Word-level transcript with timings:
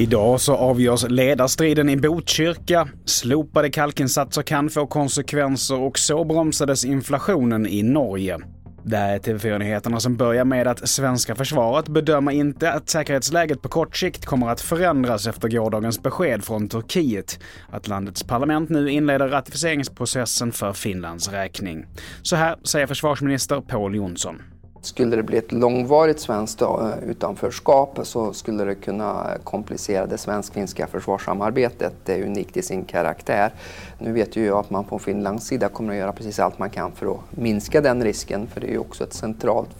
Idag 0.00 0.40
så 0.40 0.54
avgörs 0.54 1.04
ledarstriden 1.08 1.88
i 1.88 1.96
Botkyrka. 1.96 2.88
Slopade 3.04 3.70
kalkinsatser 3.70 4.42
kan 4.42 4.70
få 4.70 4.86
konsekvenser 4.86 5.80
och 5.80 5.98
så 5.98 6.24
bromsades 6.24 6.84
inflationen 6.84 7.66
i 7.66 7.82
Norge. 7.82 8.38
Det 8.82 8.96
här 8.96 9.14
är 9.14 9.18
TV4-nyheterna 9.18 10.00
som 10.00 10.16
börjar 10.16 10.44
med 10.44 10.66
att 10.66 10.88
svenska 10.88 11.34
försvaret 11.34 11.88
bedömer 11.88 12.32
inte 12.32 12.72
att 12.72 12.88
säkerhetsläget 12.88 13.62
på 13.62 13.68
kort 13.68 13.96
sikt 13.96 14.26
kommer 14.26 14.48
att 14.48 14.60
förändras 14.60 15.26
efter 15.26 15.48
gårdagens 15.48 16.02
besked 16.02 16.44
från 16.44 16.68
Turkiet 16.68 17.38
att 17.70 17.88
landets 17.88 18.22
parlament 18.22 18.70
nu 18.70 18.90
inleder 18.90 19.28
ratificeringsprocessen 19.28 20.52
för 20.52 20.72
Finlands 20.72 21.28
räkning. 21.28 21.86
Så 22.22 22.36
här 22.36 22.56
säger 22.64 22.86
försvarsminister 22.86 23.60
Pål 23.60 23.94
Jonsson. 23.94 24.42
Skulle 24.88 25.16
det 25.16 25.22
bli 25.22 25.38
ett 25.38 25.52
långvarigt 25.52 26.20
svenskt 26.20 26.62
eh, 26.62 26.92
utanförskap 27.06 27.98
så 28.02 28.32
skulle 28.32 28.64
det 28.64 28.74
kunna 28.74 29.26
komplicera 29.44 30.06
det 30.06 30.18
svensk-finska 30.18 30.86
försvarssamarbetet. 30.86 31.94
Det 32.04 32.14
är 32.14 32.22
unikt 32.22 32.56
i 32.56 32.62
sin 32.62 32.84
karaktär. 32.84 33.52
Nu 33.98 34.12
vet 34.12 34.36
ju 34.36 34.44
jag 34.44 34.58
att 34.58 34.70
man 34.70 34.84
på 34.84 34.98
Finlands 34.98 35.46
sida 35.46 35.68
kommer 35.68 35.92
att 35.92 35.98
göra 35.98 36.12
precis 36.12 36.38
allt 36.38 36.58
man 36.58 36.70
kan 36.70 36.92
för 36.92 37.06
att 37.06 37.20
minska 37.30 37.80
den 37.80 38.04
risken, 38.04 38.46
för 38.46 38.60
det 38.60 38.66
är 38.66 38.72
ju 38.72 38.78
också 38.78 39.04
ett 39.04 39.12
centralt 39.12 39.76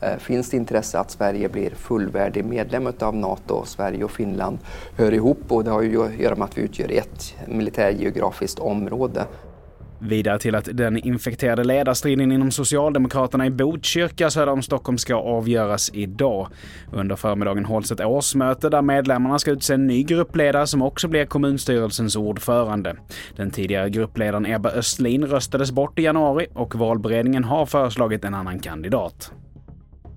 finns 0.00 0.22
finskt 0.22 0.54
intresse 0.54 0.98
att 0.98 1.10
Sverige 1.10 1.48
blir 1.48 1.70
fullvärdig 1.70 2.44
medlem 2.44 2.92
av 3.00 3.16
NATO. 3.16 3.64
Sverige 3.64 4.04
och 4.04 4.10
Finland 4.10 4.58
hör 4.96 5.14
ihop 5.14 5.38
och 5.48 5.64
det 5.64 5.70
har 5.70 5.82
ju 5.82 6.04
att 6.04 6.14
göra 6.14 6.34
med 6.34 6.44
att 6.44 6.58
vi 6.58 6.62
utgör 6.62 6.92
ett 6.92 7.34
militärgeografiskt 7.46 8.58
område. 8.58 9.24
Vidare 9.98 10.38
till 10.38 10.54
att 10.54 10.68
den 10.72 10.96
infekterade 10.96 11.64
ledarstriden 11.64 12.32
inom 12.32 12.50
Socialdemokraterna 12.50 13.46
i 13.46 13.50
Botkyrka 13.50 14.30
söder 14.30 14.52
om 14.52 14.62
Stockholm 14.62 14.98
ska 14.98 15.14
avgöras 15.14 15.90
idag. 15.94 16.48
Under 16.92 17.16
förmiddagen 17.16 17.64
hålls 17.64 17.92
ett 17.92 18.00
årsmöte 18.00 18.68
där 18.68 18.82
medlemmarna 18.82 19.38
ska 19.38 19.50
utse 19.50 19.74
en 19.74 19.86
ny 19.86 20.02
gruppledare 20.02 20.66
som 20.66 20.82
också 20.82 21.08
blir 21.08 21.26
kommunstyrelsens 21.26 22.16
ordförande. 22.16 22.96
Den 23.36 23.50
tidigare 23.50 23.90
gruppledaren 23.90 24.46
Ebba 24.46 24.70
Östlin 24.70 25.24
röstades 25.24 25.72
bort 25.72 25.98
i 25.98 26.02
januari 26.02 26.46
och 26.54 26.74
valberedningen 26.74 27.44
har 27.44 27.66
föreslagit 27.66 28.24
en 28.24 28.34
annan 28.34 28.58
kandidat. 28.58 29.32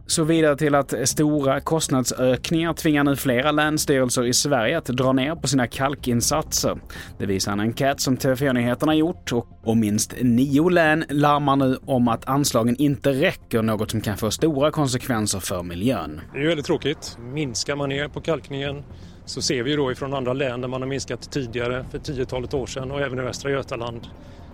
Så 0.09 0.23
vidare 0.23 0.55
till 0.55 0.75
att 0.75 0.93
stora 1.03 1.59
kostnadsökningar 1.59 2.73
tvingar 2.73 3.03
nu 3.03 3.15
flera 3.15 3.52
länsstyrelser 3.52 4.25
i 4.25 4.33
Sverige 4.33 4.77
att 4.77 4.85
dra 4.85 5.13
ner 5.13 5.35
på 5.35 5.47
sina 5.47 5.67
kalkinsatser. 5.67 6.77
Det 7.17 7.25
visar 7.25 7.52
en 7.52 7.59
enkät 7.59 8.02
som 8.02 8.17
TV4 8.17 8.53
Nyheterna 8.53 8.95
gjort 8.95 9.31
och 9.63 9.77
minst 9.77 10.13
nio 10.21 10.69
län 10.69 11.05
larmar 11.09 11.55
nu 11.55 11.77
om 11.85 12.07
att 12.07 12.30
anslagen 12.30 12.75
inte 12.75 13.11
räcker, 13.11 13.61
något 13.61 13.91
som 13.91 14.02
kan 14.02 14.17
få 14.17 14.31
stora 14.31 14.71
konsekvenser 14.71 15.39
för 15.39 15.63
miljön. 15.63 16.21
Det 16.33 16.37
är 16.37 16.41
ju 16.41 16.47
väldigt 16.47 16.65
tråkigt. 16.65 17.17
Minskar 17.19 17.75
man 17.75 17.89
ner 17.89 18.07
på 18.07 18.21
kalkningen 18.21 18.83
så 19.25 19.41
ser 19.41 19.63
vi 19.63 19.71
ju 19.71 19.77
då 19.77 19.91
ifrån 19.91 20.13
andra 20.13 20.33
län 20.33 20.61
där 20.61 20.67
man 20.67 20.81
har 20.81 20.89
minskat 20.89 21.31
tidigare, 21.31 21.85
för 21.91 21.99
tiotalet 21.99 22.53
år 22.53 22.65
sedan 22.65 22.91
och 22.91 23.02
även 23.02 23.19
i 23.19 23.21
Västra 23.21 23.52
Götaland, 23.52 24.07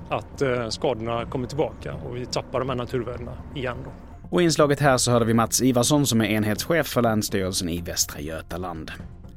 att 0.10 0.42
eh, 0.42 0.70
skadorna 0.70 1.26
kommer 1.26 1.48
tillbaka 1.48 1.94
och 1.94 2.16
vi 2.18 2.26
tappar 2.26 2.60
de 2.60 2.70
här 2.70 2.76
naturvärdena 2.76 3.32
igen. 3.56 3.78
Då. 3.86 4.15
Och 4.30 4.42
i 4.42 4.44
inslaget 4.44 4.80
här 4.80 4.98
så 4.98 5.12
hörde 5.12 5.26
vi 5.26 5.34
Mats 5.34 5.62
Ivarsson 5.62 6.06
som 6.06 6.22
är 6.22 6.26
enhetschef 6.26 6.88
för 6.88 7.02
Länsstyrelsen 7.02 7.70
i 7.70 7.82
Västra 7.82 8.20
Götaland. 8.20 8.92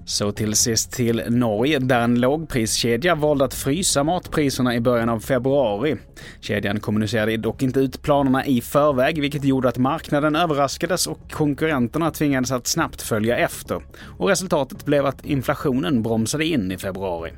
Så 0.08 0.32
till 0.32 0.54
sist 0.54 0.92
till 0.92 1.22
Norge, 1.28 1.78
där 1.78 2.00
en 2.00 2.20
lågpriskedja 2.20 3.14
valde 3.14 3.44
att 3.44 3.54
frysa 3.54 4.04
matpriserna 4.04 4.74
i 4.74 4.80
början 4.80 5.08
av 5.08 5.20
februari. 5.20 5.96
Kedjan 6.40 6.80
kommunicerade 6.80 7.36
dock 7.36 7.62
inte 7.62 7.80
ut 7.80 8.02
planerna 8.02 8.46
i 8.46 8.60
förväg, 8.60 9.20
vilket 9.20 9.44
gjorde 9.44 9.68
att 9.68 9.78
marknaden 9.78 10.36
överraskades 10.36 11.06
och 11.06 11.32
konkurrenterna 11.32 12.10
tvingades 12.10 12.52
att 12.52 12.66
snabbt 12.66 13.02
följa 13.02 13.36
efter. 13.36 13.82
Och 14.18 14.28
resultatet 14.28 14.84
blev 14.84 15.06
att 15.06 15.24
inflationen 15.24 16.02
bromsade 16.02 16.44
in 16.44 16.72
i 16.72 16.78
februari. 16.78 17.32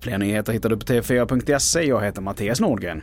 Fler 0.00 0.18
nyheter 0.18 0.52
hittar 0.52 0.68
du 0.68 0.76
på 0.76 0.86
tv4.se. 0.86 1.82
Jag 1.82 2.04
heter 2.04 2.22
Mattias 2.22 2.60
Nordgren. 2.60 3.02